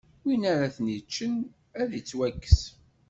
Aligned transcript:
Win 0.23 0.41
ara 0.53 0.73
ten-iččen, 0.75 1.33
ad 1.81 1.91
ittwakkes. 1.99 2.59